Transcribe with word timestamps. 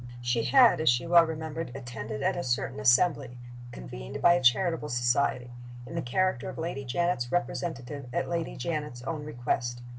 She 0.19 0.45
had, 0.45 0.81
as 0.81 0.89
she 0.89 1.05
well 1.05 1.27
remembered, 1.27 1.71
attended 1.75 2.23
at 2.23 2.35
a 2.35 2.43
certain 2.43 2.79
assembly 2.79 3.37
(convened 3.71 4.19
by 4.19 4.33
a 4.33 4.41
charitable 4.41 4.89
society) 4.89 5.51
in 5.85 5.93
the 5.93 6.01
character 6.01 6.49
of 6.49 6.57
Lady 6.57 6.85
Janet's 6.85 7.31
representative, 7.31 8.07
at 8.11 8.27
Lady 8.27 8.55
Janet's 8.55 9.03
own 9.03 9.23
request. 9.23 9.83